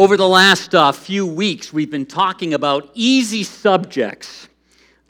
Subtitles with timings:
[0.00, 4.48] Over the last uh, few weeks, we've been talking about easy subjects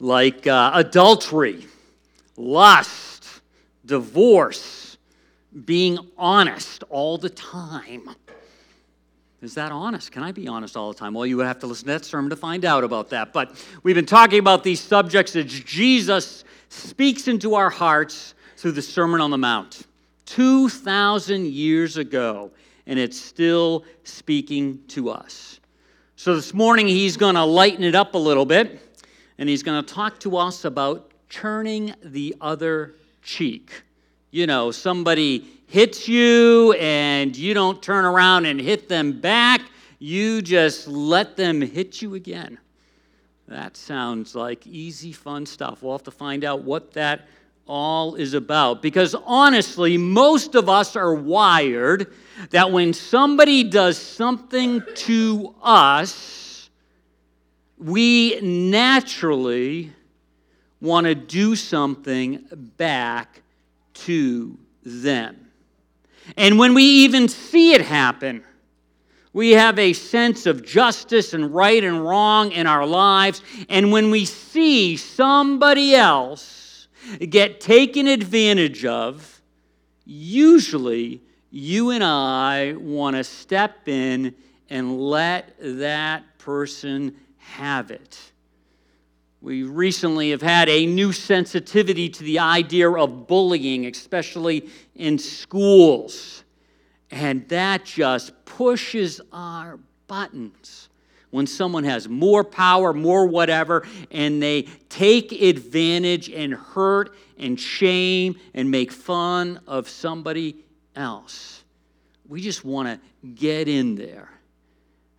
[0.01, 1.65] like uh, adultery,
[2.35, 3.25] lust,
[3.85, 4.97] divorce,
[5.63, 8.09] being honest all the time.
[9.41, 10.11] Is that honest?
[10.11, 11.13] Can I be honest all the time?
[11.13, 13.31] Well, you would have to listen to that sermon to find out about that.
[13.31, 18.81] But we've been talking about these subjects as Jesus speaks into our hearts through the
[18.81, 19.87] Sermon on the Mount.
[20.25, 22.51] 2,000 years ago,
[22.87, 25.59] and it's still speaking to us.
[26.15, 28.79] So this morning, he's going to lighten it up a little bit,
[29.37, 33.83] and he's going to talk to us about turning the other cheek.
[34.29, 39.61] You know, somebody hits you and you don't turn around and hit them back,
[39.99, 42.59] you just let them hit you again.
[43.47, 45.81] That sounds like easy, fun stuff.
[45.81, 47.27] We'll have to find out what that
[47.67, 48.81] all is about.
[48.81, 52.13] Because honestly, most of us are wired
[52.49, 56.69] that when somebody does something to us,
[57.77, 59.91] we naturally
[60.79, 62.45] want to do something
[62.77, 63.41] back
[63.93, 65.51] to them.
[66.37, 68.43] And when we even see it happen,
[69.33, 73.41] we have a sense of justice and right and wrong in our lives.
[73.69, 76.60] And when we see somebody else
[77.29, 79.41] get taken advantage of,
[80.05, 84.33] usually you and I want to step in
[84.69, 88.31] and let that person have it.
[89.41, 96.43] We recently have had a new sensitivity to the idea of bullying, especially in schools.
[97.09, 100.89] And that just pushes our buttons
[101.31, 108.37] when someone has more power, more whatever, and they take advantage and hurt and shame
[108.53, 110.57] and make fun of somebody
[110.95, 111.63] else.
[112.27, 114.29] We just want to get in there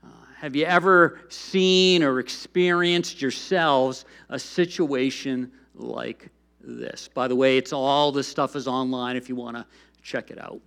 [0.04, 6.28] uh, have you ever seen or experienced yourselves a situation like
[6.60, 7.08] this?
[7.08, 9.66] By the way, it's all this stuff is online if you want to
[10.02, 10.60] check it out.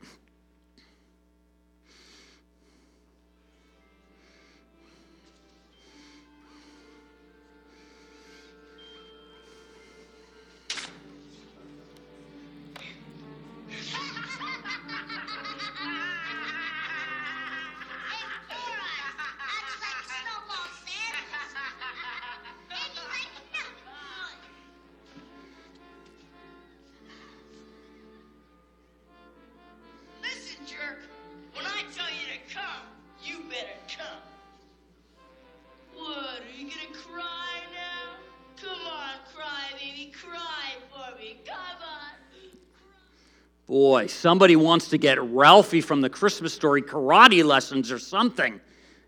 [43.86, 48.60] Boy, somebody wants to get Ralphie from the Christmas story karate lessons or something.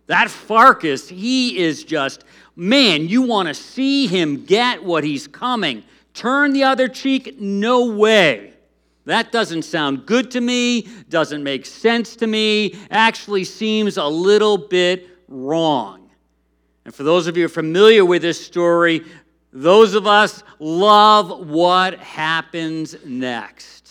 [0.05, 5.83] That Farkus, he is just, man, you want to see him get what he's coming.
[6.13, 7.41] Turn the other cheek?
[7.41, 8.53] No way.
[9.05, 14.59] That doesn't sound good to me, doesn't make sense to me, actually seems a little
[14.59, 16.07] bit wrong.
[16.85, 19.01] And for those of you familiar with this story,
[19.51, 23.86] those of us love what happens next.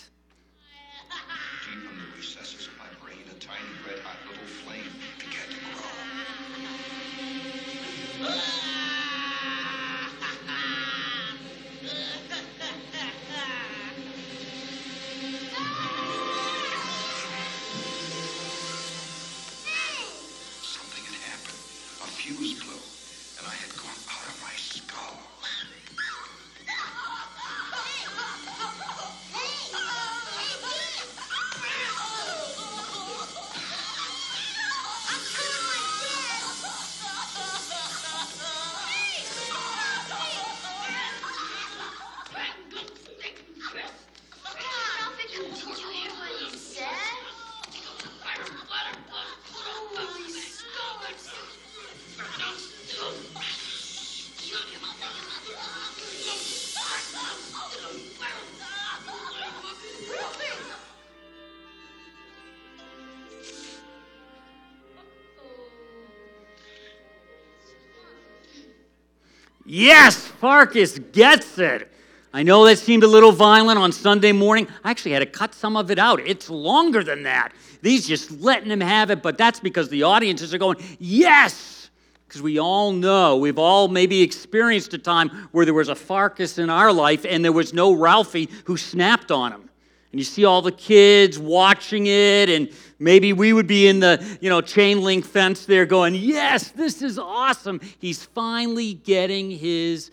[69.67, 71.93] Yes, Farkus gets it.
[72.33, 74.69] I know that seemed a little violent on Sunday morning.
[74.85, 76.21] I actually had to cut some of it out.
[76.21, 77.53] It's longer than that.
[77.83, 81.91] These just letting him have it, but that's because the audiences are going, yes!
[82.29, 86.59] Because we all know, we've all maybe experienced a time where there was a Farkus
[86.59, 89.71] in our life and there was no Ralphie who snapped on him.
[90.13, 94.39] And you see all the kids watching it, and maybe we would be in the
[94.41, 97.81] you know chain link fence there going, Yes, this is awesome.
[97.99, 100.11] He's finally getting his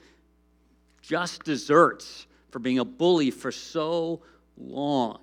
[1.01, 4.21] just desserts for being a bully for so
[4.57, 5.22] long.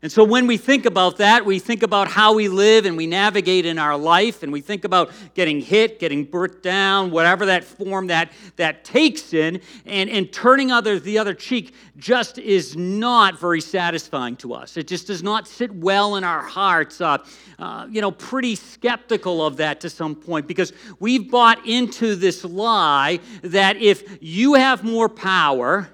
[0.00, 3.08] And so when we think about that, we think about how we live and we
[3.08, 7.64] navigate in our life, and we think about getting hit, getting burnt down, whatever that
[7.64, 13.40] form that, that takes in, and, and turning others the other cheek just is not
[13.40, 14.76] very satisfying to us.
[14.76, 17.00] It just does not sit well in our hearts.
[17.00, 17.18] Uh,
[17.58, 22.44] uh, you know, pretty skeptical of that to some point because we've bought into this
[22.44, 25.88] lie that if you have more power,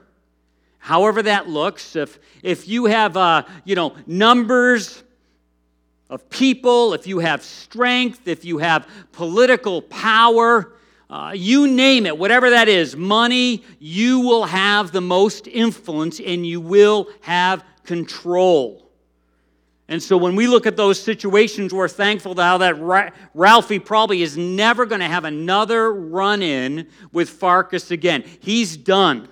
[0.85, 5.03] however that looks, if, if you have, uh, you know, numbers
[6.11, 10.75] of people, if you have strength, if you have political power,
[11.09, 16.47] uh, you name it, whatever that is, money, you will have the most influence and
[16.47, 18.91] you will have control.
[19.89, 24.37] And so when we look at those situations, we're thankful now that Ralphie probably is
[24.37, 28.23] never going to have another run in with Farkus again.
[28.41, 29.31] He's done.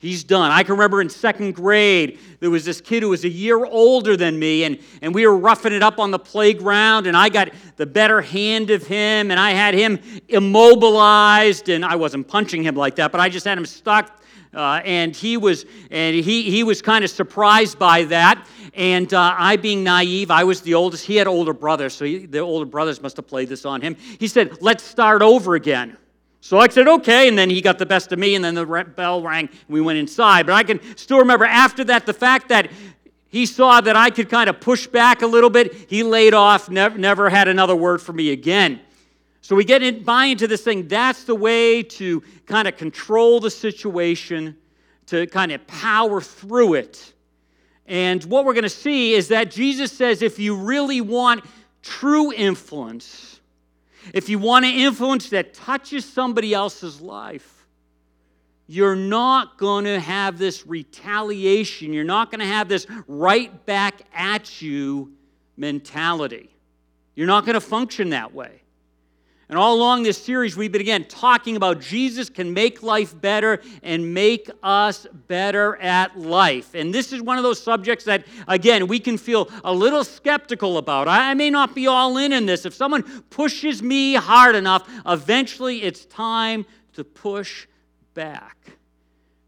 [0.00, 0.52] He's done.
[0.52, 4.16] I can remember in second grade, there was this kid who was a year older
[4.16, 7.50] than me, and, and we were roughing it up on the playground, and I got
[7.76, 9.98] the better hand of him, and I had him
[10.28, 14.14] immobilized, and I wasn't punching him like that, but I just had him stuck.
[14.54, 19.34] Uh, and he was and he, he was kind of surprised by that and uh,
[19.36, 22.64] i being naive i was the oldest he had older brothers so he, the older
[22.64, 25.98] brothers must have played this on him he said let's start over again
[26.40, 28.64] so I said, okay, and then he got the best of me, and then the
[28.64, 30.46] bell rang, and we went inside.
[30.46, 32.70] But I can still remember after that the fact that
[33.28, 35.74] he saw that I could kind of push back a little bit.
[35.90, 38.80] He laid off, never, never had another word for me again.
[39.42, 40.88] So we get in, buy into this thing.
[40.88, 44.56] That's the way to kind of control the situation,
[45.06, 47.12] to kind of power through it.
[47.86, 51.44] And what we're going to see is that Jesus says if you really want
[51.82, 53.37] true influence,
[54.14, 57.66] if you want an influence that touches somebody else's life,
[58.66, 61.92] you're not going to have this retaliation.
[61.92, 65.14] You're not going to have this right back at you
[65.56, 66.50] mentality.
[67.14, 68.62] You're not going to function that way.
[69.48, 73.62] And all along this series, we've been again talking about Jesus can make life better
[73.82, 76.74] and make us better at life.
[76.74, 80.76] And this is one of those subjects that, again, we can feel a little skeptical
[80.76, 81.08] about.
[81.08, 82.66] I may not be all in in this.
[82.66, 87.66] If someone pushes me hard enough, eventually it's time to push
[88.12, 88.58] back.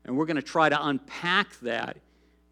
[0.07, 1.99] And we're going to try to unpack that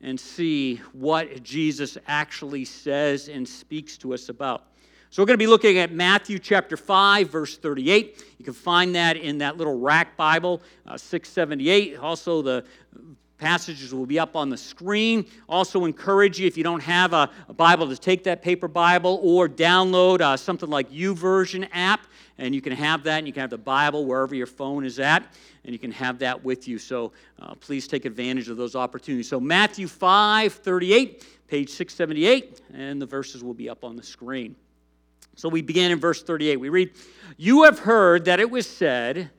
[0.02, 4.67] and see what Jesus actually says and speaks to us about.
[5.11, 8.23] So we're going to be looking at Matthew chapter 5, verse 38.
[8.37, 11.97] You can find that in that little rack Bible, uh, 678.
[11.97, 12.62] Also, the
[13.38, 15.25] passages will be up on the screen.
[15.49, 19.19] Also, encourage you, if you don't have a, a Bible, to take that paper Bible
[19.23, 23.41] or download uh, something like YouVersion app, and you can have that, and you can
[23.41, 25.25] have the Bible wherever your phone is at,
[25.65, 26.79] and you can have that with you.
[26.79, 29.31] So uh, please take advantage of those opportunities.
[29.31, 34.55] So, Matthew 5, 38, page 678, and the verses will be up on the screen.
[35.38, 36.57] So we begin in verse 38.
[36.57, 36.90] We read,
[37.37, 39.30] You have heard that it was said,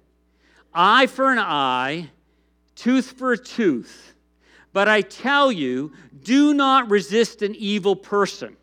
[0.73, 2.11] eye for an eye,
[2.75, 4.13] tooth for a tooth.
[4.71, 5.91] But I tell you,
[6.23, 8.55] do not resist an evil person.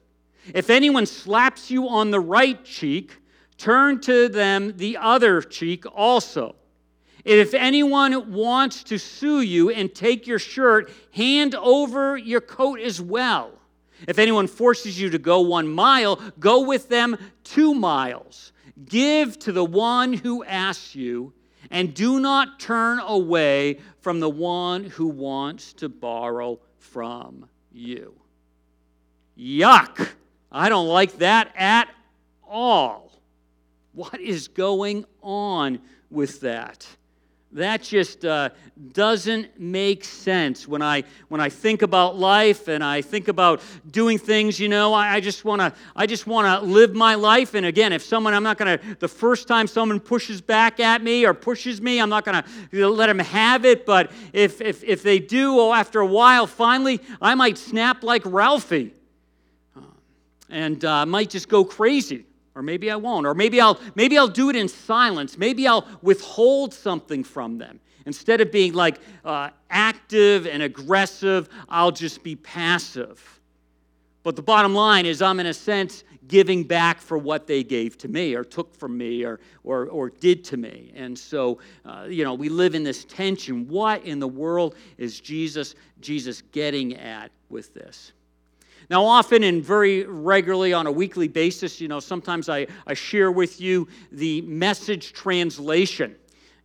[0.54, 3.18] If anyone slaps you on the right cheek,
[3.58, 6.56] turn to them the other cheek also.
[7.22, 12.98] If anyone wants to sue you and take your shirt, hand over your coat as
[12.98, 13.52] well.
[14.06, 18.52] If anyone forces you to go one mile, go with them two miles.
[18.84, 21.32] Give to the one who asks you,
[21.70, 28.14] and do not turn away from the one who wants to borrow from you.
[29.38, 30.10] Yuck!
[30.50, 31.88] I don't like that at
[32.48, 33.12] all.
[33.92, 36.86] What is going on with that?
[37.56, 38.50] That just uh,
[38.92, 44.18] doesn't make sense when I when I think about life and I think about doing
[44.18, 44.60] things.
[44.60, 47.54] You know, I, I just want to I just want to live my life.
[47.54, 51.02] And again, if someone I'm not going to the first time someone pushes back at
[51.02, 53.86] me or pushes me, I'm not going to let them have it.
[53.86, 58.22] But if if if they do, oh, after a while, finally, I might snap like
[58.26, 58.92] Ralphie,
[59.74, 59.80] uh,
[60.50, 64.26] and uh, might just go crazy or maybe I won't, or maybe I'll maybe I'll
[64.26, 65.38] do it in silence.
[65.38, 71.48] Maybe I'll withhold something from them instead of being like uh, active and aggressive.
[71.68, 73.40] I'll just be passive.
[74.22, 77.96] But the bottom line is, I'm in a sense giving back for what they gave
[77.98, 80.92] to me or took from me or, or, or did to me.
[80.96, 83.68] And so, uh, you know, we live in this tension.
[83.68, 88.12] What in the world is Jesus, Jesus getting at with this?
[88.88, 93.32] Now, often and very regularly on a weekly basis, you know, sometimes I, I share
[93.32, 96.14] with you the message translation.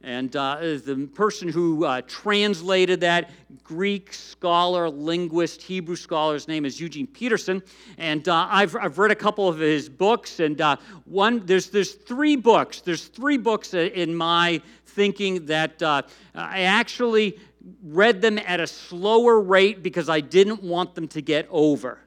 [0.03, 3.29] And uh, the person who uh, translated that
[3.63, 7.61] Greek scholar, linguist, Hebrew scholar's name is Eugene Peterson.
[7.97, 10.39] And uh, I've, I've read a couple of his books.
[10.39, 12.81] And uh, one, there's, there's three books.
[12.81, 16.01] There's three books in my thinking that uh,
[16.33, 17.39] I actually
[17.83, 21.99] read them at a slower rate because I didn't want them to get over.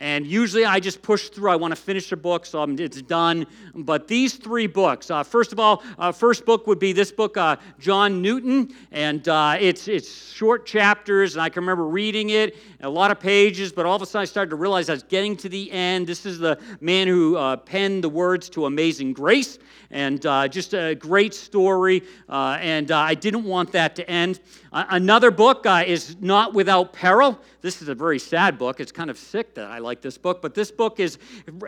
[0.00, 1.50] And usually I just push through.
[1.50, 3.46] I want to finish a book, so I'm, it's done.
[3.74, 7.36] But these three books, uh, first of all, uh, first book would be this book,
[7.36, 12.56] uh, John Newton, and uh, it's it's short chapters, and I can remember reading it,
[12.80, 13.72] a lot of pages.
[13.72, 16.06] But all of a sudden, I started to realize I was getting to the end.
[16.06, 19.58] This is the man who uh, penned the words to Amazing Grace,
[19.90, 22.02] and uh, just a great story.
[22.30, 24.40] and I didn't want that to end.
[24.72, 27.38] Another book is Not Without Peril.
[27.60, 28.80] This is a very sad book.
[28.80, 31.18] It's kind of sick that I like this book, but this book is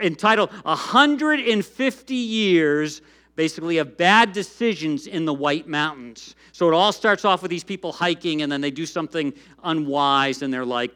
[0.01, 3.03] entitled 150 Years
[3.35, 6.35] basically of bad decisions in the White Mountains.
[6.53, 9.33] So it all starts off with these people hiking and then they do something
[9.65, 10.93] unwise and they're like,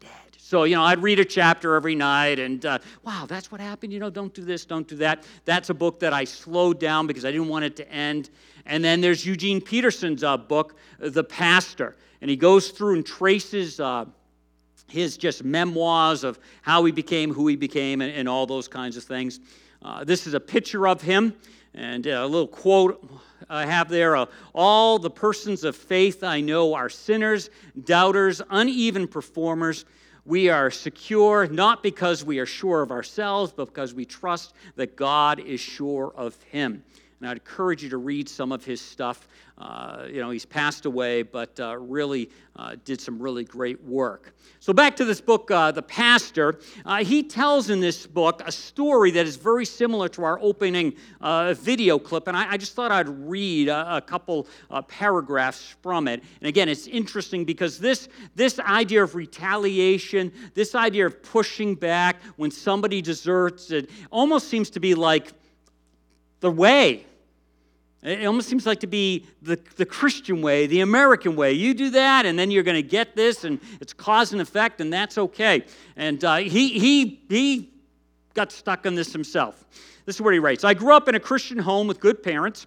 [0.00, 0.10] dead.
[0.38, 3.92] So, you know, I'd read a chapter every night and, uh, wow, that's what happened.
[3.92, 5.24] You know, don't do this, don't do that.
[5.44, 8.30] That's a book that I slowed down because I didn't want it to end.
[8.70, 13.80] And then there's Eugene Peterson's uh, book, The Pastor and he goes through and traces
[13.80, 14.04] uh,
[14.88, 18.96] his just memoirs of how he became who he became and, and all those kinds
[18.96, 19.40] of things.
[19.82, 21.34] Uh, this is a picture of him,
[21.74, 23.10] and a little quote
[23.48, 27.50] I have there uh, All the persons of faith I know are sinners,
[27.84, 29.86] doubters, uneven performers.
[30.26, 34.94] We are secure not because we are sure of ourselves, but because we trust that
[34.94, 36.84] God is sure of Him.
[37.20, 39.28] And I'd encourage you to read some of his stuff.
[39.58, 44.34] Uh, you know, he's passed away, but uh, really uh, did some really great work.
[44.58, 46.60] So, back to this book, uh, The Pastor.
[46.86, 50.94] Uh, he tells in this book a story that is very similar to our opening
[51.20, 54.46] uh, video clip, and I, I, just thought I'd read a, a couple
[54.88, 56.22] paragraphs from it.
[56.40, 62.16] And again, it's interesting because this, this idea of retaliation, this idea of pushing back
[62.36, 65.34] when somebody deserts it, almost seems to be like
[66.40, 67.04] the way
[68.02, 71.52] it almost seems like to be the, the Christian way, the American way.
[71.52, 74.80] You do that, and then you're going to get this, and it's cause and effect,
[74.80, 75.64] and that's okay.
[75.96, 77.70] And uh, he, he, he
[78.32, 79.66] got stuck on this himself.
[80.06, 82.66] This is what he writes I grew up in a Christian home with good parents.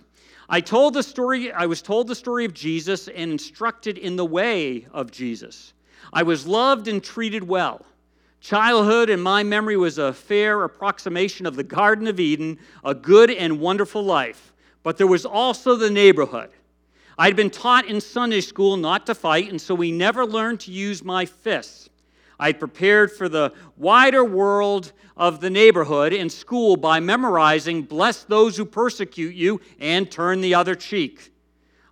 [0.49, 4.25] I told the story, I was told the story of Jesus and instructed in the
[4.25, 5.73] way of Jesus.
[6.11, 7.83] I was loved and treated well.
[8.39, 13.31] Childhood, in my memory, was a fair approximation of the Garden of Eden, a good
[13.31, 14.52] and wonderful life
[14.83, 16.51] but there was also the neighborhood.
[17.17, 20.71] I'd been taught in Sunday school not to fight, and so we never learned to
[20.71, 21.89] use my fists.
[22.39, 28.57] I'd prepared for the wider world of the neighborhood in school by memorizing, Bless those
[28.57, 31.31] who persecute you, and turn the other cheek.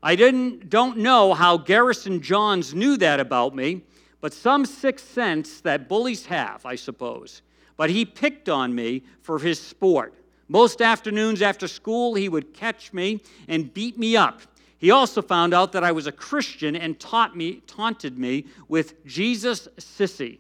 [0.04, 3.84] I didn't, don't know how Garrison Johns knew that about me,
[4.20, 7.44] but some sixth sense that bullies have, I suppose.
[7.78, 10.16] But he picked on me for his sport.
[10.52, 14.42] Most afternoons after school, he would catch me and beat me up.
[14.80, 19.06] He also found out that I was a Christian and taught me, taunted me with
[19.06, 20.40] Jesus sissy.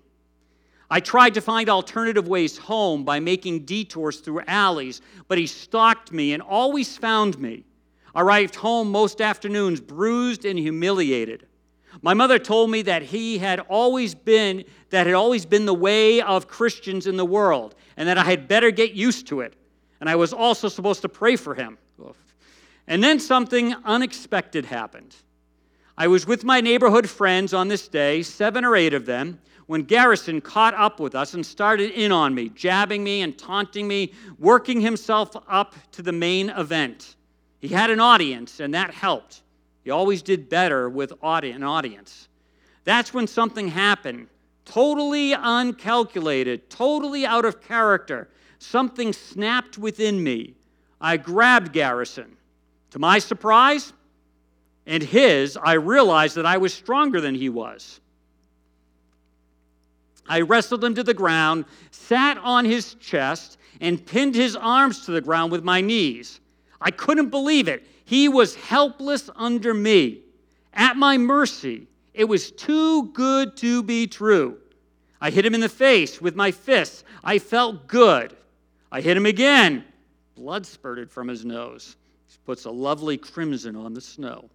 [0.89, 4.99] I tried to find alternative ways home by making detours through alleys,
[5.29, 7.63] but he stalked me and always found me.
[8.13, 11.47] Arrived home most afternoons bruised and humiliated.
[12.01, 16.19] My mother told me that he had always been that had always been the way
[16.19, 19.55] of Christians in the world and that I had better get used to it
[20.01, 21.77] and I was also supposed to pray for him.
[22.87, 25.15] And then something unexpected happened.
[25.95, 29.83] I was with my neighborhood friends on this day, seven or eight of them, when
[29.83, 34.11] Garrison caught up with us and started in on me, jabbing me and taunting me,
[34.39, 37.15] working himself up to the main event.
[37.59, 39.43] He had an audience, and that helped.
[39.83, 42.27] He always did better with an audience.
[42.83, 44.27] That's when something happened,
[44.65, 48.27] totally uncalculated, totally out of character
[48.61, 50.53] something snapped within me.
[50.99, 52.37] I grabbed Garrison.
[52.91, 53.93] To my surprise
[54.85, 57.99] and his, I realized that I was stronger than he was.
[60.27, 65.11] I wrestled him to the ground, sat on his chest, and pinned his arms to
[65.11, 66.39] the ground with my knees.
[66.79, 67.85] I couldn't believe it.
[68.05, 70.21] He was helpless under me,
[70.73, 71.87] at my mercy.
[72.13, 74.57] It was too good to be true.
[75.19, 77.03] I hit him in the face with my fists.
[77.23, 78.35] I felt good.
[78.91, 79.85] I hit him again.
[80.35, 81.95] Blood spurted from his nose.
[82.27, 84.49] He puts a lovely crimson on the snow.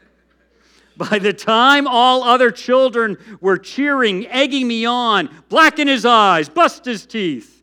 [0.96, 6.84] By the time all other children were cheering, egging me on, blacken his eyes, bust
[6.84, 7.62] his teeth,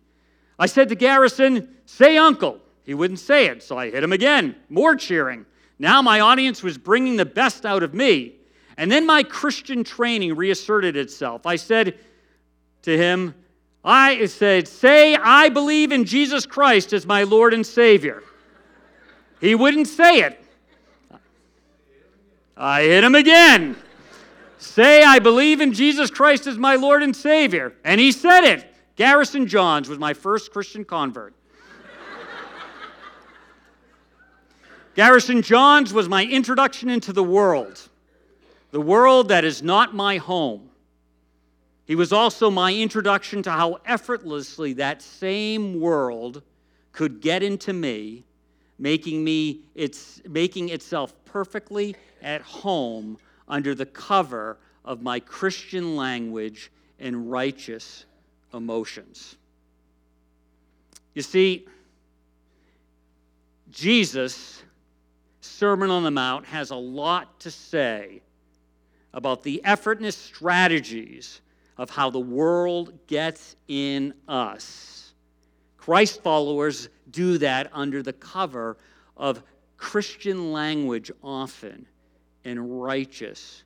[0.57, 2.59] I said to Garrison, Say uncle.
[2.85, 4.55] He wouldn't say it, so I hit him again.
[4.69, 5.45] More cheering.
[5.79, 8.35] Now my audience was bringing the best out of me.
[8.77, 11.45] And then my Christian training reasserted itself.
[11.45, 11.97] I said
[12.83, 13.35] to him,
[13.83, 18.23] I said, Say, I believe in Jesus Christ as my Lord and Savior.
[19.41, 20.39] He wouldn't say it.
[22.55, 23.75] I hit him again.
[24.57, 27.73] Say, I believe in Jesus Christ as my Lord and Savior.
[27.83, 28.73] And he said it.
[28.95, 31.33] Garrison Johns was my first Christian convert.
[34.95, 37.81] Garrison Johns was my introduction into the world,
[38.71, 40.69] the world that is not my home.
[41.85, 46.41] He was also my introduction to how effortlessly that same world
[46.93, 48.23] could get into me,
[48.79, 56.71] making me its making itself perfectly at home under the cover of my Christian language
[56.99, 58.05] and righteous
[58.53, 59.35] emotions.
[61.13, 61.67] You see,
[63.71, 64.63] Jesus'
[65.41, 68.21] Sermon on the Mount has a lot to say
[69.13, 71.41] about the effortless strategies
[71.77, 75.13] of how the world gets in us.
[75.77, 78.77] Christ followers do that under the cover
[79.17, 79.43] of
[79.77, 81.85] Christian language often
[82.45, 83.63] and righteous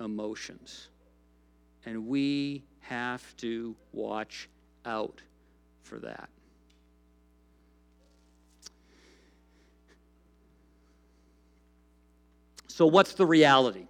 [0.00, 0.88] emotions.
[1.86, 4.48] And we have to watch
[4.84, 5.20] out
[5.82, 6.28] for that.
[12.66, 13.86] So, what's the reality?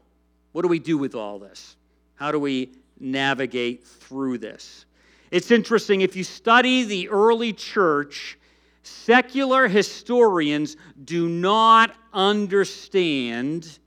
[0.53, 1.77] What do we do with all this?
[2.17, 2.71] How do we
[3.05, 4.87] navigate through this?
[5.31, 8.38] It's interesting, if you study the early church,
[8.83, 13.79] secular historians do not understand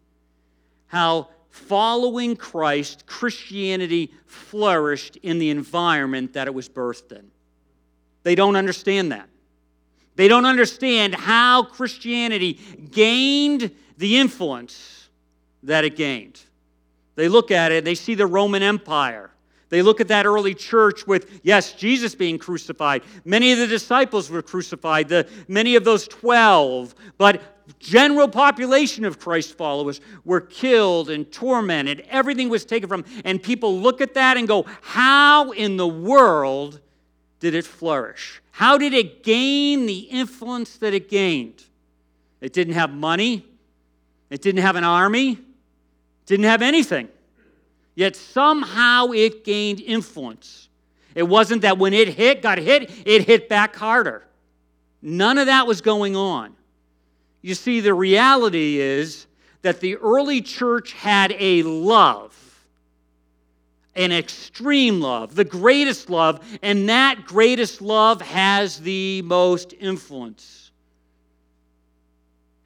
[0.88, 7.32] how following Christ, Christianity flourished in the environment that it was birthed in.
[8.24, 9.30] They don't understand that.
[10.16, 12.60] They don't understand how Christianity
[12.92, 15.10] gained the influence
[15.64, 16.42] that it gained.
[17.18, 19.32] They look at it, they see the Roman Empire.
[19.70, 23.02] They look at that early church with, yes, Jesus being crucified.
[23.26, 27.42] Many of the disciples were crucified, the, many of those 12, but
[27.80, 32.06] general population of Christ followers were killed and tormented.
[32.08, 36.80] Everything was taken from, and people look at that and go, how in the world
[37.40, 38.44] did it flourish?
[38.52, 41.64] How did it gain the influence that it gained?
[42.42, 43.44] It didn't have money,
[44.30, 45.40] it didn't have an army,
[46.28, 47.10] didn't have anything.
[47.96, 50.70] Yet somehow it gained influence.
[51.16, 54.24] It wasn't that when it hit, got hit, it hit back harder.
[55.02, 56.54] None of that was going on.
[57.42, 59.26] You see, the reality is
[59.64, 62.36] that the early church had a love,
[63.96, 70.72] an extreme love, the greatest love, and that greatest love has the most influence.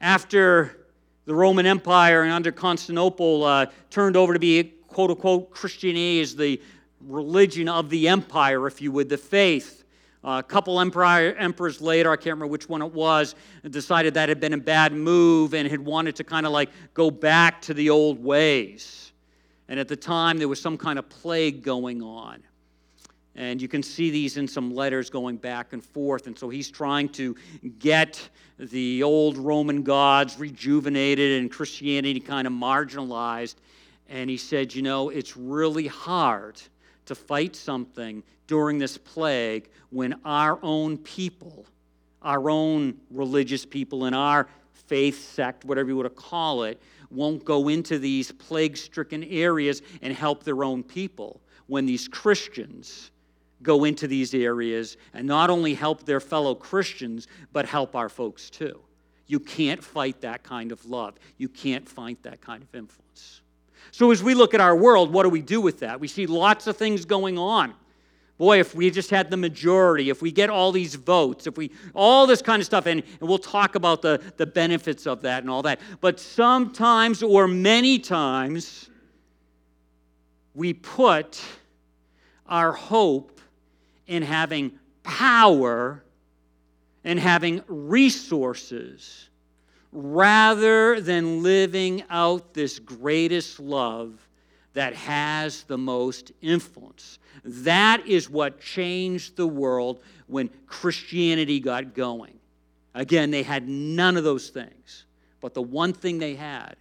[0.00, 0.81] After
[1.24, 6.36] the Roman Empire and under Constantinople uh, turned over to be quote unquote Christianity as
[6.36, 6.60] the
[7.00, 9.82] religion of the empire, if you would, the faith
[10.24, 13.34] a couple emperors later, I can't remember which one it was,
[13.68, 17.10] decided that had been a bad move and had wanted to kind of like go
[17.10, 19.12] back to the old ways.
[19.68, 22.42] And at the time, there was some kind of plague going on.
[23.34, 26.26] And you can see these in some letters going back and forth.
[26.26, 27.34] And so he's trying to
[27.78, 28.28] get
[28.70, 33.56] the old Roman gods rejuvenated and Christianity kind of marginalized.
[34.08, 36.60] And he said, you know, it's really hard
[37.06, 41.66] to fight something during this plague when our own people,
[42.22, 47.44] our own religious people in our faith sect, whatever you want to call it, won't
[47.44, 51.40] go into these plague stricken areas and help their own people.
[51.66, 53.11] When these Christians
[53.62, 58.50] go into these areas and not only help their fellow Christians, but help our folks
[58.50, 58.80] too.
[59.26, 61.14] You can't fight that kind of love.
[61.38, 63.40] You can't fight that kind of influence.
[63.90, 66.00] So, as we look at our world, what do we do with that?
[66.00, 67.74] We see lots of things going on.
[68.38, 71.70] Boy, if we just had the majority, if we get all these votes, if we,
[71.94, 75.42] all this kind of stuff, and, and we'll talk about the, the benefits of that
[75.42, 75.80] and all that.
[76.00, 78.90] But sometimes, or many times,
[80.54, 81.40] we put
[82.46, 83.31] our hope
[84.06, 86.02] in having power
[87.04, 89.28] and having resources
[89.92, 94.28] rather than living out this greatest love
[94.74, 97.18] that has the most influence.
[97.44, 102.38] That is what changed the world when Christianity got going.
[102.94, 105.04] Again, they had none of those things,
[105.40, 106.76] but the one thing they had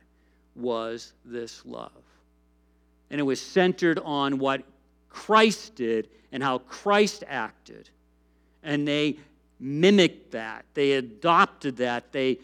[0.56, 1.92] was this love.
[3.10, 4.64] And it was centered on what
[5.10, 7.90] Christ did and how Christ acted.
[8.64, 9.18] And they
[9.60, 12.40] mimicked that, they adopted that, they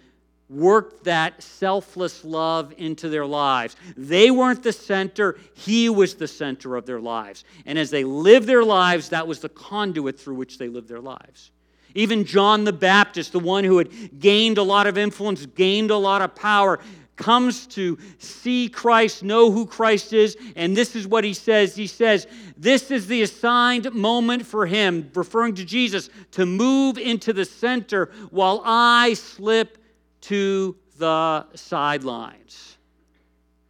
[0.50, 3.76] worked that selfless love into their lives.
[3.98, 7.44] They weren't the center, He was the center of their lives.
[7.66, 11.02] And as they lived their lives, that was the conduit through which they lived their
[11.02, 11.52] lives.
[11.96, 15.98] Even John the Baptist, the one who had gained a lot of influence, gained a
[15.98, 16.80] lot of power,
[17.18, 21.76] comes to see Christ, know who Christ is, and this is what he says.
[21.76, 27.34] He says, This is the assigned moment for him, referring to Jesus, to move into
[27.34, 29.78] the center while I slip
[30.22, 32.78] to the sidelines.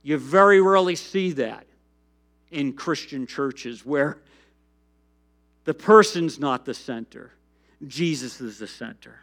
[0.03, 1.65] You very rarely see that
[2.51, 4.19] in Christian churches where
[5.65, 7.31] the person's not the center,
[7.85, 9.19] Jesus is the center,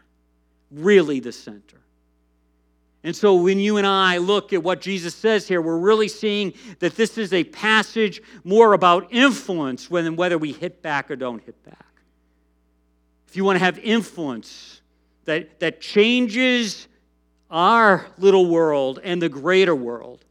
[0.71, 1.84] really the center.
[3.05, 6.55] And so when you and I look at what Jesus says here, we're really seeing
[6.79, 11.43] that this is a passage more about influence than whether we hit back or don't
[11.45, 11.85] hit back.
[13.29, 14.81] If you want to have influence
[15.27, 16.89] that, that changes
[17.51, 20.25] our little world and the greater world.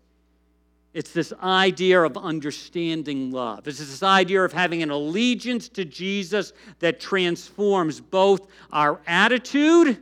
[0.96, 3.68] It's this idea of understanding love.
[3.68, 10.02] It's this idea of having an allegiance to Jesus that transforms both our attitude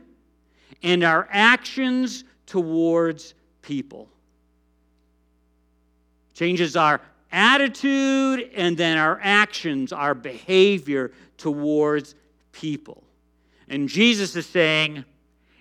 [0.82, 4.10] and our actions towards people.
[6.34, 12.14] Changes our attitude and then our actions, our behavior towards
[12.52, 13.02] people.
[13.70, 15.06] And Jesus is saying,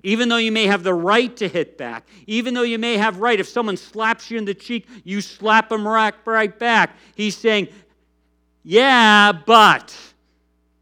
[0.04, 3.20] even though you may have the right to hit back, even though you may have
[3.20, 6.98] right, if someone slaps you in the cheek, you slap them right, back.
[7.16, 7.70] He's saying,
[8.64, 9.98] yeah, but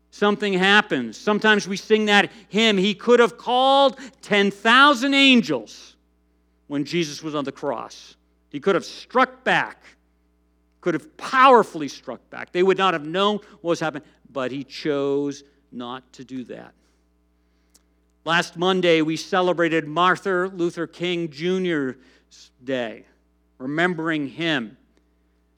[0.10, 1.17] something happens.
[1.17, 2.80] Sometimes we sing that hymn.
[2.80, 5.88] He could have called 10,000 angels
[6.69, 8.15] when Jesus was on the cross.
[8.49, 9.84] He could have struck back,
[10.82, 12.51] could have powerfully struck back.
[12.51, 16.73] They would not have known what was happening, but he chose not to do that.
[18.23, 23.03] Last Monday, we celebrated Martin Luther King Jr.'s Day,
[23.58, 24.77] remembering him.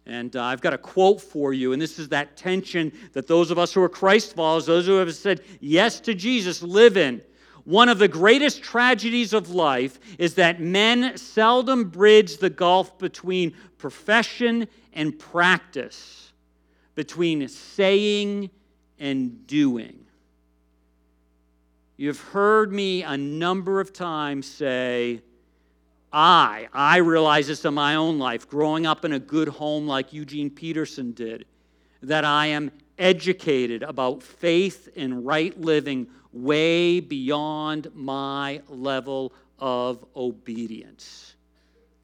[0.06, 3.52] And uh, I've got a quote for you, and this is that tension that those
[3.52, 7.22] of us who are Christ followers, those who have said yes to Jesus, live in.
[7.64, 13.54] One of the greatest tragedies of life is that men seldom bridge the gulf between
[13.78, 16.32] profession and practice,
[16.96, 18.50] between saying
[19.00, 20.06] and doing.
[21.98, 25.22] You've heard me a number of times say,
[26.12, 30.12] I, I realize this in my own life, growing up in a good home like
[30.12, 31.46] Eugene Peterson did,
[32.02, 41.36] that I am educated about faith and right living way beyond my level of obedience.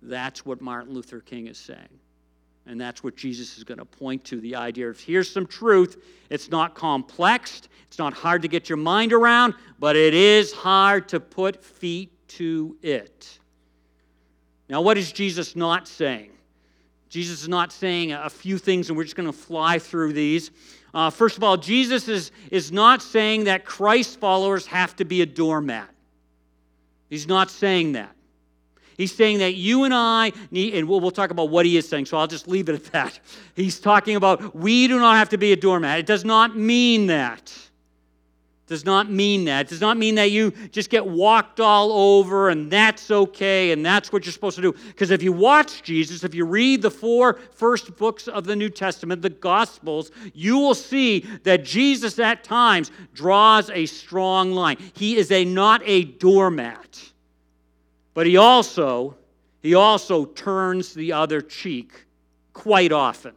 [0.01, 1.99] That's what Martin Luther King is saying.
[2.65, 6.03] And that's what Jesus is going to point to the idea of here's some truth.
[6.29, 11.07] It's not complex, it's not hard to get your mind around, but it is hard
[11.09, 13.39] to put feet to it.
[14.69, 16.31] Now, what is Jesus not saying?
[17.09, 20.51] Jesus is not saying a few things, and we're just going to fly through these.
[20.93, 25.21] Uh, first of all, Jesus is, is not saying that Christ followers have to be
[25.21, 25.89] a doormat.
[27.09, 28.15] He's not saying that.
[28.97, 31.87] He's saying that you and I need, and we'll, we'll, talk about what he is
[31.87, 33.19] saying, so I'll just leave it at that.
[33.55, 35.99] He's talking about we do not have to be a doormat.
[35.99, 37.53] It does not mean that.
[38.67, 39.67] Does not mean that.
[39.67, 43.85] It does not mean that you just get walked all over and that's okay and
[43.85, 44.73] that's what you're supposed to do.
[44.87, 48.69] Because if you watch Jesus, if you read the four first books of the New
[48.69, 54.75] Testament, the Gospels, you will see that Jesus at times draws a strong line.
[54.93, 57.13] He is a not a doormat.
[58.13, 59.15] But he also,
[59.61, 62.05] he also turns the other cheek
[62.51, 63.33] quite often.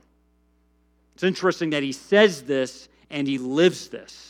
[1.14, 4.29] It's interesting that he says this and he lives this.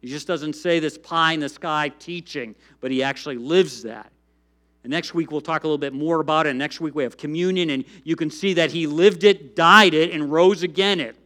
[0.00, 4.12] He just doesn't say this pie in the sky teaching, but he actually lives that.
[4.84, 6.50] And next week we'll talk a little bit more about it.
[6.50, 9.94] And next week we have communion, and you can see that he lived it, died
[9.94, 11.16] it, and rose again it.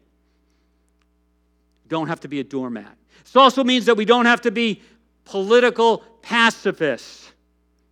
[1.88, 2.96] Don't have to be a doormat.
[3.22, 4.80] This also means that we don't have to be
[5.24, 7.32] political pacifists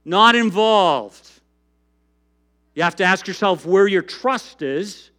[0.04, 1.28] not involved.
[2.74, 5.09] You have to ask yourself where your trust is.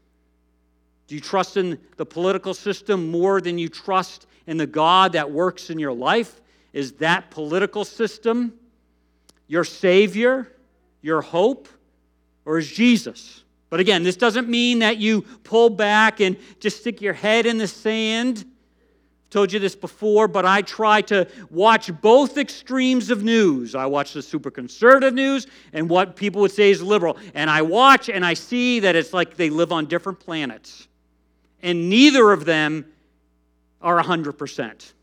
[1.11, 5.29] Do you trust in the political system more than you trust in the God that
[5.29, 6.39] works in your life?
[6.71, 8.53] Is that political system
[9.45, 10.47] your Savior,
[11.01, 11.67] your hope,
[12.45, 13.43] or is Jesus?
[13.69, 17.57] But again, this doesn't mean that you pull back and just stick your head in
[17.57, 18.45] the sand.
[19.31, 23.75] Told you this before, but I try to watch both extremes of news.
[23.75, 27.17] I watch the super conservative news and what people would say is liberal.
[27.33, 30.87] And I watch and I see that it's like they live on different planets.
[31.61, 32.85] And neither of them
[33.81, 34.93] are 100%.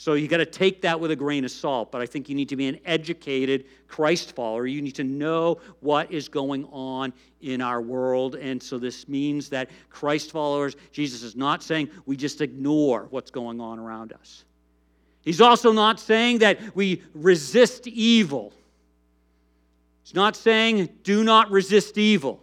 [0.00, 2.36] So you got to take that with a grain of salt, but I think you
[2.36, 4.64] need to be an educated Christ follower.
[4.64, 8.36] You need to know what is going on in our world.
[8.36, 13.32] And so this means that Christ followers, Jesus is not saying we just ignore what's
[13.32, 14.44] going on around us.
[15.22, 18.52] He's also not saying that we resist evil.
[20.04, 22.40] He's not saying do not resist evil.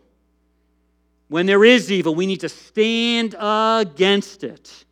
[1.27, 4.85] When there is evil, we need to stand against it.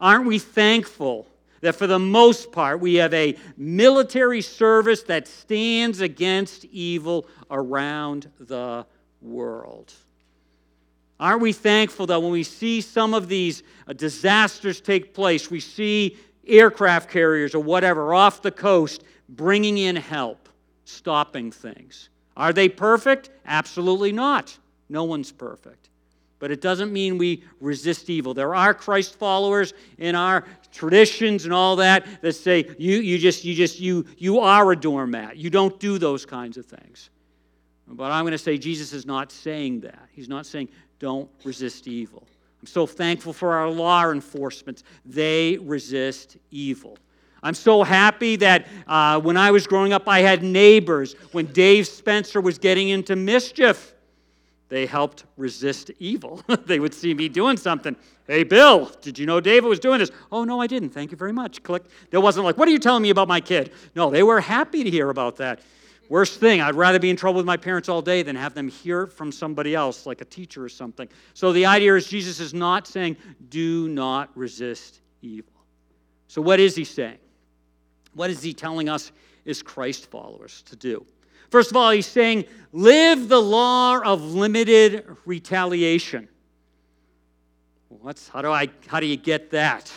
[0.00, 1.26] Aren't we thankful
[1.62, 8.30] that for the most part we have a military service that stands against evil around
[8.38, 8.84] the
[9.22, 9.92] world.
[11.18, 15.60] Aren't we thankful that when we see some of these uh, disasters take place, we
[15.60, 20.48] see aircraft carriers or whatever off the coast bringing in help,
[20.84, 22.08] stopping things?
[22.36, 23.30] Are they perfect?
[23.46, 24.58] Absolutely not.
[24.92, 25.88] No one's perfect
[26.42, 28.34] but it doesn't mean we resist evil.
[28.34, 33.44] There are Christ followers in our traditions and all that that say you, you just
[33.44, 35.36] you just you you are a doormat.
[35.36, 37.10] You don't do those kinds of things.
[37.86, 40.08] But I'm going to say Jesus is not saying that.
[40.10, 42.26] He's not saying don't resist evil.
[42.60, 44.82] I'm so thankful for our law enforcement.
[45.06, 46.98] They resist evil.
[47.44, 51.14] I'm so happy that uh, when I was growing up, I had neighbors.
[51.30, 53.91] When Dave Spencer was getting into mischief,
[54.72, 56.42] they helped resist evil.
[56.64, 57.94] they would see me doing something.
[58.26, 60.10] Hey, Bill, did you know David was doing this?
[60.30, 60.88] Oh, no, I didn't.
[60.88, 61.62] Thank you very much.
[61.62, 61.82] Click.
[62.08, 63.72] There wasn't like, what are you telling me about my kid?
[63.94, 65.60] No, they were happy to hear about that.
[66.08, 68.66] Worst thing, I'd rather be in trouble with my parents all day than have them
[68.66, 71.06] hear it from somebody else, like a teacher or something.
[71.34, 73.18] So the idea is Jesus is not saying,
[73.50, 75.52] do not resist evil.
[76.28, 77.18] So what is he saying?
[78.14, 79.12] What is he telling us
[79.44, 81.04] as Christ followers to do?
[81.52, 86.26] First of all, he's saying, live the law of limited retaliation.
[87.90, 89.92] What's, how, do I, how do you get that?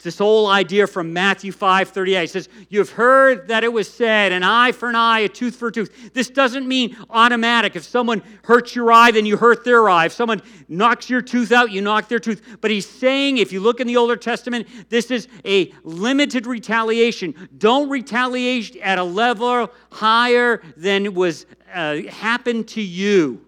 [0.00, 2.22] It's this whole idea from Matthew 5 38.
[2.22, 5.56] It says, You've heard that it was said, an eye for an eye, a tooth
[5.56, 6.14] for a tooth.
[6.14, 7.76] This doesn't mean automatic.
[7.76, 10.06] If someone hurts your eye, then you hurt their eye.
[10.06, 12.40] If someone knocks your tooth out, you knock their tooth.
[12.62, 17.34] But he's saying, if you look in the Older Testament, this is a limited retaliation.
[17.58, 23.44] Don't retaliate at a level higher than was uh, happened to you.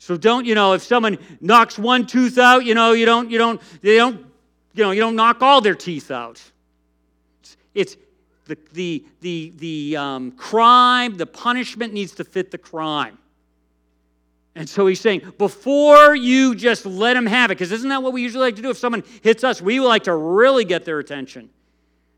[0.00, 3.38] So don't, you know, if someone knocks one tooth out, you know, you don't, you
[3.38, 4.33] don't, they don't
[4.74, 6.42] you know, you don't knock all their teeth out.
[7.40, 7.96] It's, it's
[8.46, 13.18] the, the, the, the um, crime, the punishment needs to fit the crime.
[14.56, 18.12] And so he's saying, before you just let them have it, because isn't that what
[18.12, 18.70] we usually like to do?
[18.70, 21.50] If someone hits us, we like to really get their attention.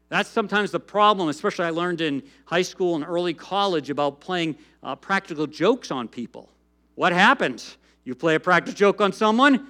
[0.08, 4.56] That's sometimes the problem, especially I learned in high school and early college about playing
[4.82, 6.50] uh, practical jokes on people.
[6.94, 7.76] What happens?
[8.04, 9.66] You play a practical joke on someone,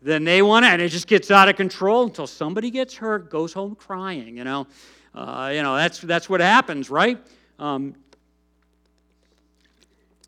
[0.00, 3.30] then they want it, and it just gets out of control until somebody gets hurt,
[3.30, 4.36] goes home crying.
[4.36, 4.66] You know,
[5.14, 7.18] uh, you know that's that's what happens, right?
[7.58, 7.94] Um,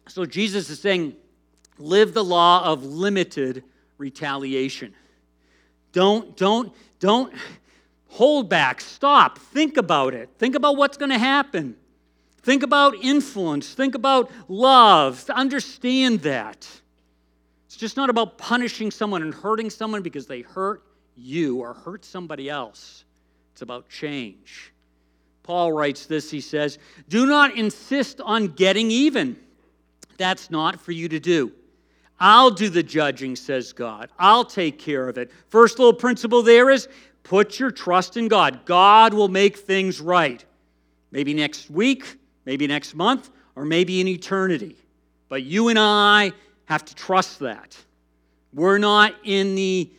[0.09, 1.15] so Jesus is saying,
[1.79, 3.63] live the law of limited
[3.97, 4.93] retaliation.
[5.93, 7.33] Don't don't don't
[8.09, 8.81] hold back.
[8.81, 9.39] Stop.
[9.39, 10.31] Think about it.
[10.39, 11.77] Think about what's going to happen.
[12.43, 13.73] Think about influence.
[13.75, 15.29] Think about love.
[15.31, 16.67] Understand that.
[17.71, 20.83] It's just not about punishing someone and hurting someone because they hurt
[21.15, 23.05] you or hurt somebody else.
[23.53, 24.73] It's about change.
[25.45, 29.37] Paul writes this he says, Do not insist on getting even.
[30.17, 31.53] That's not for you to do.
[32.19, 34.11] I'll do the judging, says God.
[34.19, 35.31] I'll take care of it.
[35.49, 36.89] First little principle there is
[37.23, 38.65] put your trust in God.
[38.65, 40.45] God will make things right.
[41.13, 44.75] Maybe next week, maybe next month, or maybe in eternity.
[45.29, 46.33] But you and I
[46.71, 47.77] have to trust that.
[48.55, 49.91] We're not in the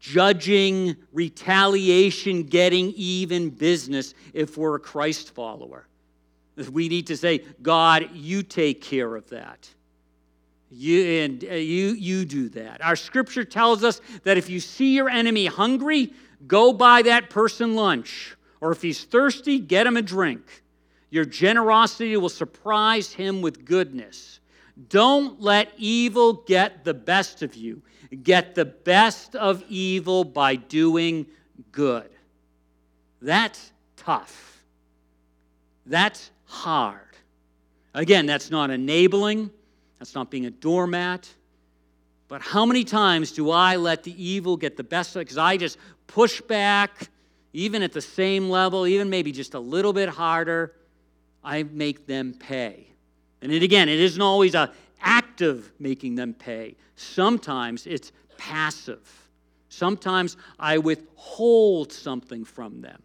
[0.00, 5.86] judging, retaliation, getting even business if we're a Christ follower.
[6.70, 9.66] We need to say, God, you take care of that.
[10.70, 12.84] You, and uh, you, you do that.
[12.84, 16.12] Our scripture tells us that if you see your enemy hungry,
[16.46, 18.36] go buy that person lunch.
[18.60, 20.62] Or if he's thirsty, get him a drink.
[21.08, 24.39] Your generosity will surprise him with goodness.
[24.88, 27.82] Don't let evil get the best of you.
[28.22, 31.26] Get the best of evil by doing
[31.70, 32.08] good.
[33.20, 34.62] That's tough.
[35.86, 37.00] That's hard.
[37.94, 39.50] Again, that's not enabling.
[39.98, 41.28] That's not being a doormat.
[42.28, 45.24] But how many times do I let the evil get the best of it?
[45.24, 47.10] Because I just push back,
[47.52, 50.74] even at the same level, even maybe just a little bit harder.
[51.42, 52.89] I make them pay.
[53.42, 56.76] And it, again, it isn't always a active making them pay.
[56.96, 59.28] Sometimes it's passive.
[59.68, 63.02] Sometimes I withhold something from them.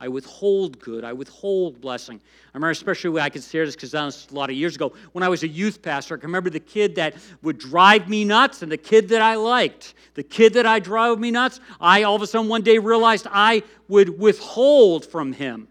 [0.00, 1.02] I withhold good.
[1.02, 2.20] I withhold blessing.
[2.46, 4.76] I remember especially when I could share this because that was a lot of years
[4.76, 4.92] ago.
[5.12, 8.24] When I was a youth pastor, I can remember the kid that would drive me
[8.24, 9.94] nuts and the kid that I liked.
[10.14, 13.26] The kid that I drove me nuts, I all of a sudden one day realized
[13.30, 15.66] I would withhold from him.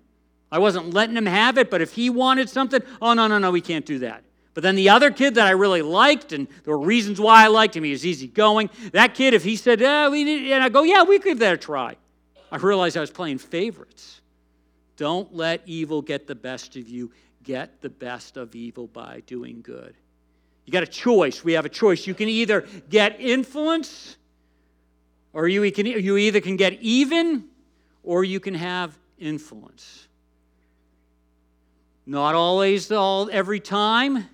[0.51, 3.51] I wasn't letting him have it, but if he wanted something, oh, no, no, no,
[3.51, 4.23] we can't do that.
[4.53, 7.47] But then the other kid that I really liked, and there were reasons why I
[7.47, 8.69] liked him, he was easygoing.
[8.91, 11.39] That kid, if he said, yeah, we need, and I go, yeah, we could give
[11.39, 11.95] that a try.
[12.51, 14.21] I realized I was playing favorites.
[14.95, 17.11] Don't let evil get the best of you.
[17.43, 19.95] Get the best of evil by doing good.
[20.65, 21.43] You got a choice.
[21.43, 22.07] We have a choice.
[22.07, 24.17] You can either get influence,
[25.33, 27.45] or you, can, you either can get even,
[28.03, 30.06] or you can have influence.
[32.09, 34.29] Not always, all every time.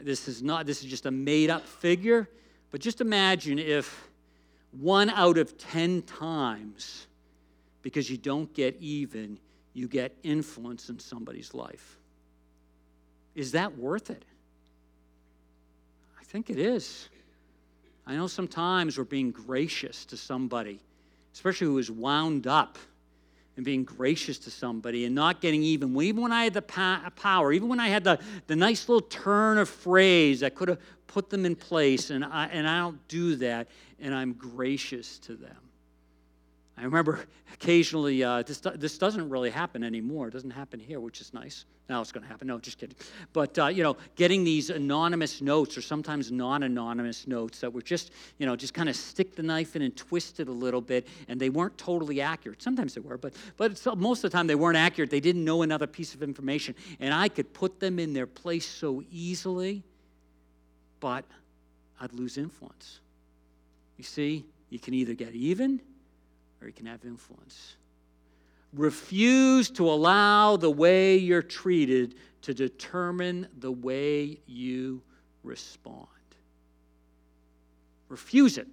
[0.00, 0.64] This is not.
[0.64, 2.28] This is just a made-up figure.
[2.70, 4.08] But just imagine if
[4.70, 7.08] one out of ten times
[7.82, 9.40] because you don't get even,
[9.74, 11.98] you get influence in somebody's life.
[13.34, 14.24] Is that worth it?
[16.20, 17.08] I think it is.
[18.06, 20.78] I know sometimes we're being gracious to somebody,
[21.34, 22.78] especially who is wound up
[23.56, 26.00] and being gracious to somebody and not getting even.
[26.00, 29.58] Even when I had the power, even when I had the, the nice little turn
[29.58, 33.36] of phrase that could have put them in place, and I, and I don't do
[33.36, 33.68] that,
[34.00, 35.56] and I'm gracious to them.
[36.82, 40.26] I remember occasionally, uh, this, this doesn't really happen anymore.
[40.26, 41.64] It doesn't happen here, which is nice.
[41.88, 42.48] Now it's going to happen.
[42.48, 42.96] No, just kidding.
[43.32, 47.82] But, uh, you know, getting these anonymous notes or sometimes non anonymous notes that were
[47.82, 50.80] just, you know, just kind of stick the knife in and twist it a little
[50.80, 52.60] bit, and they weren't totally accurate.
[52.60, 55.08] Sometimes they were, but, but most of the time they weren't accurate.
[55.08, 58.66] They didn't know another piece of information, and I could put them in their place
[58.66, 59.84] so easily,
[60.98, 61.24] but
[62.00, 62.98] I'd lose influence.
[63.98, 65.80] You see, you can either get even
[66.62, 67.74] or you can have influence.
[68.72, 75.02] Refuse to allow the way you're treated to determine the way you
[75.42, 76.06] respond.
[78.08, 78.68] Refuse it.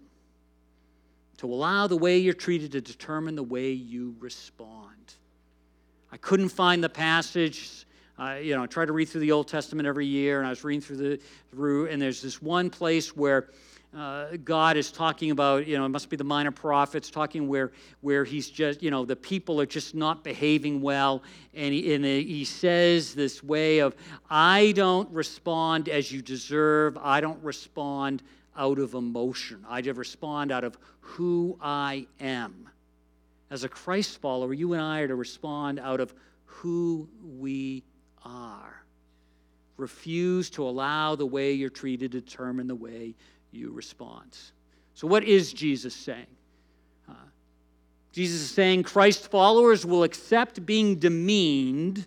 [1.37, 5.15] To allow the way you're treated to determine the way you respond.
[6.11, 7.85] I couldn't find the passage.
[8.17, 10.49] Uh, you know, I try to read through the Old Testament every year, and I
[10.49, 11.19] was reading through the
[11.51, 13.49] through, and there's this one place where
[13.95, 17.71] uh, God is talking about, you know, it must be the minor prophets, talking where,
[18.01, 21.23] where he's just, you know, the people are just not behaving well.
[21.55, 23.95] And he, and he says this way of,
[24.29, 26.97] I don't respond as you deserve.
[27.01, 28.21] I don't respond
[28.55, 29.65] out of emotion.
[29.67, 32.69] I just respond out of who I am.
[33.49, 36.13] As a Christ follower, you and I are to respond out of
[36.45, 37.83] who we
[38.23, 38.83] are.
[39.77, 43.15] Refuse to allow the way you're treated to determine the way
[43.51, 44.37] you respond.
[44.93, 46.27] So, what is Jesus saying?
[47.07, 47.13] Uh,
[48.11, 52.05] Jesus is saying Christ followers will accept being demeaned,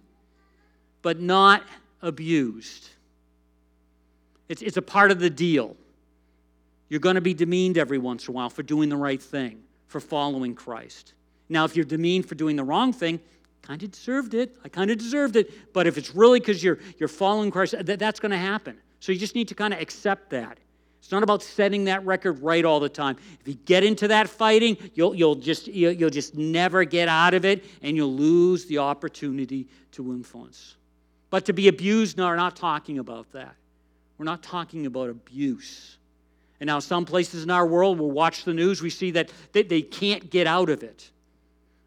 [1.00, 1.62] but not
[2.00, 2.88] abused.
[4.48, 5.76] It's, it's a part of the deal.
[6.88, 9.62] You're going to be demeaned every once in a while for doing the right thing,
[9.86, 11.14] for following Christ.
[11.48, 13.18] Now, if you're demeaned for doing the wrong thing,
[13.62, 14.56] kind of deserved it.
[14.64, 15.72] I kind of deserved it.
[15.72, 18.76] But if it's really because you're, you're following Christ, that, that's going to happen.
[19.00, 20.58] So you just need to kind of accept that.
[21.02, 23.16] It's not about setting that record right all the time.
[23.40, 27.44] If you get into that fighting, you'll, you'll, just, you'll just never get out of
[27.44, 30.76] it and you'll lose the opportunity to influence.
[31.28, 33.56] But to be abused, no, we're not talking about that.
[34.16, 35.96] We're not talking about abuse.
[36.60, 39.64] And now, some places in our world, we'll watch the news, we see that they,
[39.64, 41.10] they can't get out of it.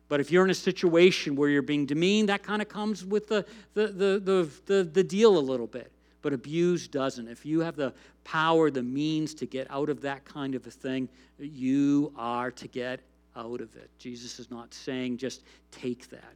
[0.09, 3.28] But if you're in a situation where you're being demeaned, that kind of comes with
[3.28, 3.45] the,
[3.76, 5.89] the, the, the, the, the deal a little bit
[6.26, 7.28] but abuse doesn't.
[7.28, 10.71] If you have the power, the means to get out of that kind of a
[10.71, 11.07] thing,
[11.38, 12.99] you are to get
[13.36, 13.91] out of it.
[13.99, 16.34] Jesus is not saying just take that.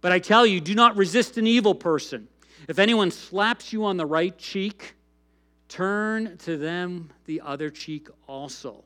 [0.00, 2.26] But I tell you, do not resist an evil person.
[2.68, 4.94] If anyone slaps you on the right cheek,
[5.68, 8.82] turn to them the other cheek also.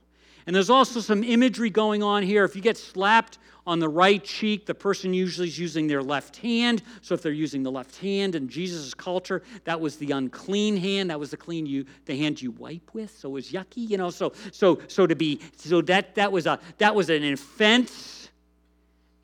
[0.46, 2.44] And there's also some imagery going on here.
[2.44, 6.36] If you get slapped on the right cheek, the person usually is using their left
[6.36, 6.82] hand.
[7.00, 11.08] So if they're using the left hand in Jesus' culture, that was the unclean hand.
[11.10, 13.16] That was the clean you, the hand you wipe with.
[13.16, 14.10] So it was yucky, you know.
[14.10, 18.24] So so so to be so that that was a that was an offense.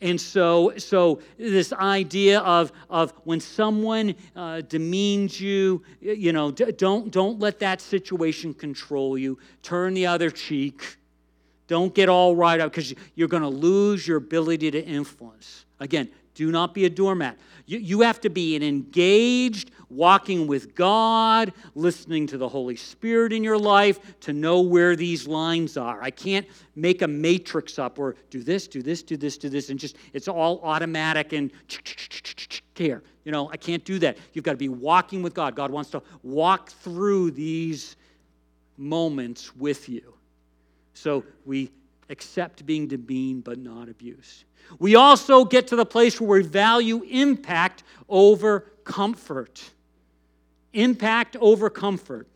[0.03, 7.11] And so, so this idea of, of when someone uh, demeans you, you know, don't,
[7.11, 9.39] don't let that situation control you.
[9.62, 10.97] Turn the other cheek.
[11.71, 15.66] Don't get all right up because you're going to lose your ability to influence.
[15.79, 17.39] Again, do not be a doormat.
[17.64, 23.33] You, you have to be an engaged, walking with God, listening to the Holy Spirit
[23.33, 26.03] in your life to know where these lines are.
[26.03, 26.45] I can't
[26.75, 29.95] make a matrix up or do this, do this, do this, do this, and just
[30.12, 31.53] it's all automatic and
[32.75, 33.05] here.
[33.23, 34.18] You know, I can't do that.
[34.33, 35.55] You've got to be walking with God.
[35.55, 37.95] God wants to walk through these
[38.77, 40.14] moments with you.
[41.01, 41.71] So we
[42.09, 44.45] accept being demeaned but not abused.
[44.79, 49.71] We also get to the place where we value impact over comfort
[50.73, 52.27] impact over comfort.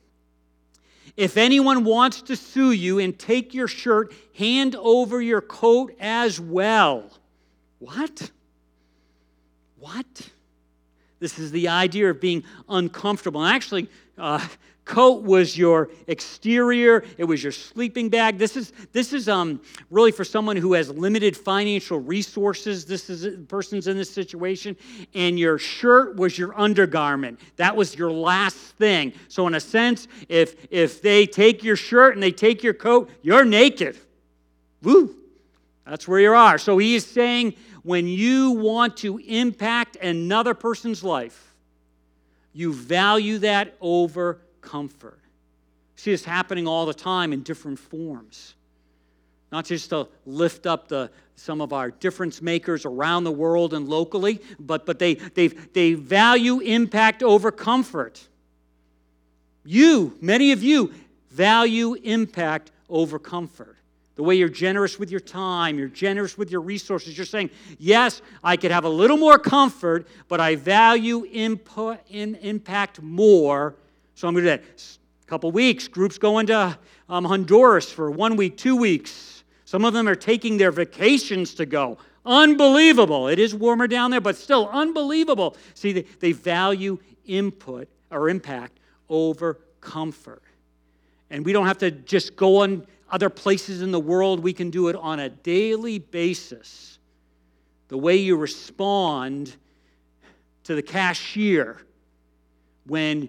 [1.16, 6.40] If anyone wants to sue you and take your shirt, hand over your coat as
[6.40, 7.10] well.
[7.78, 8.30] What?
[9.78, 10.30] What?
[11.20, 13.44] This is the idea of being uncomfortable.
[13.44, 13.88] Actually,
[14.18, 14.44] uh,
[14.84, 18.38] coat was your exterior it was your sleeping bag.
[18.38, 19.60] This is this is um,
[19.90, 24.76] really for someone who has limited financial resources this is person's in this situation
[25.14, 27.40] and your shirt was your undergarment.
[27.56, 29.12] That was your last thing.
[29.28, 33.10] So in a sense if if they take your shirt and they take your coat
[33.22, 33.98] you're naked.
[34.82, 35.14] Woo!
[35.86, 36.58] That's where you are.
[36.58, 41.54] So he is saying when you want to impact another person's life
[42.54, 45.18] you value that over comfort.
[45.96, 48.54] See this happening all the time in different forms.
[49.52, 53.88] Not just to lift up the, some of our difference makers around the world and
[53.88, 58.26] locally, but, but they, they, they value impact over comfort.
[59.64, 60.92] You, many of you,
[61.30, 63.76] value impact over comfort.
[64.16, 67.16] The way you're generous with your time, you're generous with your resources.
[67.16, 72.36] You're saying, yes, I could have a little more comfort, but I value input, in,
[72.36, 73.74] impact more
[74.14, 74.82] so I'm going to do that.
[75.22, 79.44] A couple weeks, groups going to um, Honduras for one week, two weeks.
[79.64, 81.98] Some of them are taking their vacations to go.
[82.26, 83.28] Unbelievable.
[83.28, 85.56] It is warmer down there, but still unbelievable.
[85.74, 90.42] See, they, they value input or impact over comfort.
[91.30, 94.70] And we don't have to just go on other places in the world, we can
[94.70, 96.98] do it on a daily basis.
[97.88, 99.54] The way you respond
[100.64, 101.82] to the cashier
[102.86, 103.28] when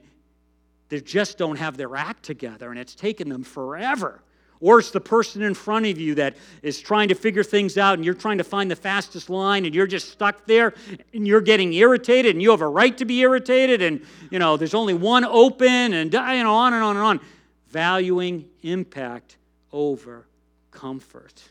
[0.89, 4.21] they just don't have their act together and it's taken them forever.
[4.61, 7.95] Or it's the person in front of you that is trying to figure things out
[7.95, 10.73] and you're trying to find the fastest line and you're just stuck there
[11.13, 14.55] and you're getting irritated and you have a right to be irritated and you know
[14.55, 17.19] there's only one open and you know on and on and on.
[17.67, 19.37] Valuing impact
[19.73, 20.25] over
[20.71, 21.43] comfort.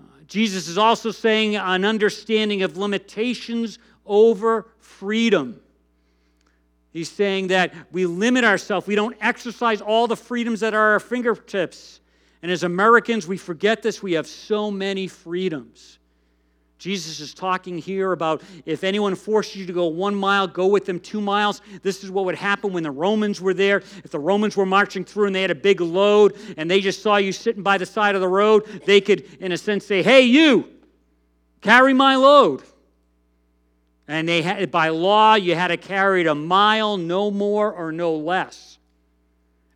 [0.00, 5.60] Uh, Jesus is also saying an understanding of limitations over freedom.
[6.96, 8.86] He's saying that we limit ourselves.
[8.86, 12.00] We don't exercise all the freedoms that are our fingertips.
[12.40, 14.02] And as Americans, we forget this.
[14.02, 15.98] We have so many freedoms.
[16.78, 20.86] Jesus is talking here about if anyone forces you to go one mile, go with
[20.86, 21.60] them two miles.
[21.82, 23.82] This is what would happen when the Romans were there.
[24.02, 27.02] If the Romans were marching through and they had a big load and they just
[27.02, 30.02] saw you sitting by the side of the road, they could, in a sense, say,
[30.02, 30.66] Hey, you,
[31.60, 32.62] carry my load.
[34.08, 37.90] And they had, by law, you had to carry it a mile, no more or
[37.90, 38.78] no less.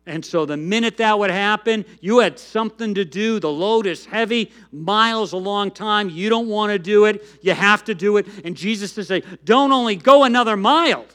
[0.05, 3.39] And so the minute that would happen, you had something to do.
[3.39, 6.09] The load is heavy, miles a long time.
[6.09, 7.23] You don't want to do it.
[7.41, 8.27] You have to do it.
[8.43, 11.05] And Jesus to say, don't only go another mile,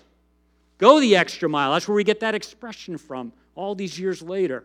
[0.78, 1.72] go the extra mile.
[1.72, 4.62] That's where we get that expression from all these years later.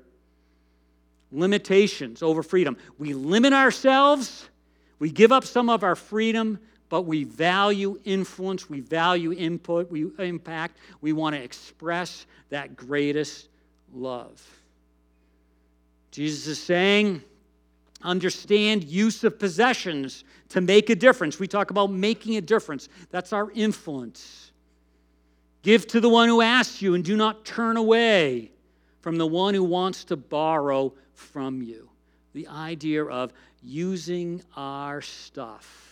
[1.32, 2.78] Limitations over freedom.
[3.00, 4.50] We limit ourselves,
[5.00, 6.60] we give up some of our freedom
[6.92, 10.76] but we value influence, we value input, we impact.
[11.00, 13.48] We want to express that greatest
[13.94, 14.46] love.
[16.12, 17.24] Jesus is saying,
[18.02, 21.40] understand use of possessions to make a difference.
[21.40, 22.90] We talk about making a difference.
[23.10, 24.52] That's our influence.
[25.62, 28.52] Give to the one who asks you and do not turn away
[29.00, 31.90] from the one who wants to borrow from you.
[32.34, 33.32] The idea of
[33.62, 35.91] using our stuff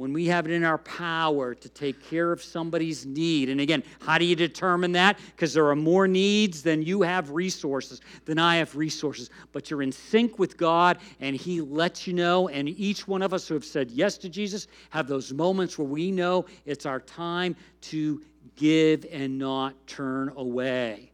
[0.00, 3.50] when we have it in our power to take care of somebody's need.
[3.50, 5.18] And again, how do you determine that?
[5.36, 9.28] Because there are more needs than you have resources, than I have resources.
[9.52, 12.48] But you're in sync with God, and He lets you know.
[12.48, 15.86] And each one of us who have said yes to Jesus have those moments where
[15.86, 18.22] we know it's our time to
[18.56, 21.12] give and not turn away.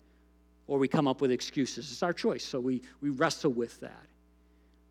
[0.68, 1.90] Or we come up with excuses.
[1.90, 4.06] It's our choice, so we, we wrestle with that.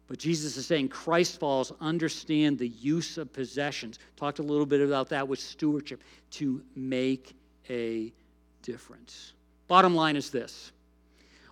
[0.07, 3.97] But Jesus is saying Christ followers understand the use of possessions.
[4.15, 7.35] Talked a little bit about that with stewardship to make
[7.69, 8.13] a
[8.61, 9.33] difference.
[9.67, 10.71] Bottom line is this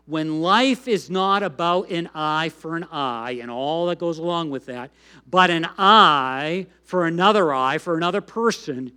[0.06, 4.50] when life is not about an eye for an eye and all that goes along
[4.50, 4.92] with that,
[5.30, 8.92] but an eye for another eye, for another person,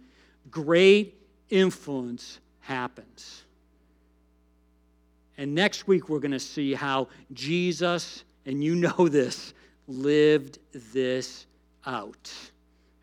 [0.50, 1.16] great
[1.48, 3.44] influence happens.
[5.38, 9.52] And next week, we're going to see how Jesus, and you know this,
[9.86, 11.46] lived this
[11.84, 12.32] out.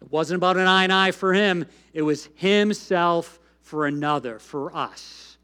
[0.01, 4.75] It wasn't about an eye and eye for him, it was himself for another, for
[4.75, 5.37] us.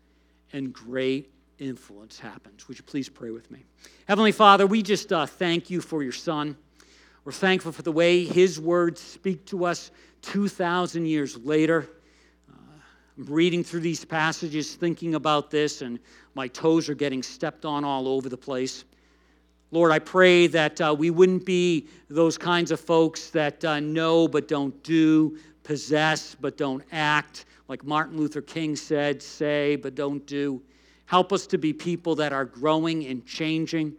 [0.51, 2.67] And great influence happens.
[2.67, 3.65] Would you please pray with me?
[4.07, 6.57] Heavenly Father, we just uh, thank you for your Son.
[7.23, 9.91] We're thankful for the way his words speak to us
[10.23, 11.87] 2,000 years later.
[12.49, 12.55] Uh,
[13.17, 15.99] I'm reading through these passages, thinking about this, and
[16.33, 18.85] my toes are getting stepped on all over the place.
[19.71, 24.27] Lord, I pray that uh, we wouldn't be those kinds of folks that uh, know
[24.27, 30.25] but don't do, possess but don't act, like Martin Luther King said, say but don't
[30.25, 30.61] do.
[31.05, 33.93] Help us to be people that are growing and changing.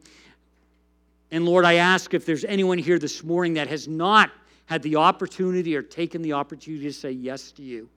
[1.31, 4.33] And Lord, I ask if there's anyone here this morning that has not
[4.67, 7.89] had the opportunity or taken the opportunity to say yes to you,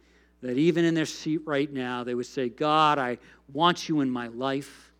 [0.42, 3.18] that even in their seat right now, they would say, God, I
[3.52, 4.93] want you in my life.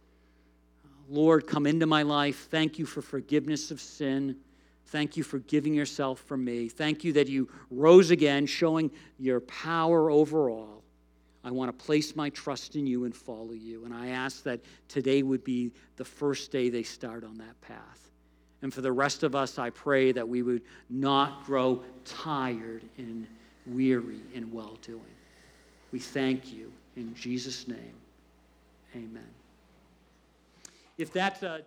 [1.10, 2.48] Lord, come into my life.
[2.50, 4.38] Thank you for forgiveness of sin.
[4.88, 6.70] Thank you for giving yourself for me.
[6.70, 10.84] Thank you that you rose again, showing your power over all.
[11.44, 13.86] I want to place my trust in you and follow you.
[13.86, 18.12] And I ask that today would be the first day they start on that path.
[18.62, 23.28] And for the rest of us, I pray that we would not grow tired and
[23.66, 25.02] weary in well doing.
[25.92, 27.96] We thank you in Jesus' name.
[28.96, 29.43] Amen.
[30.98, 31.58] If that's a uh,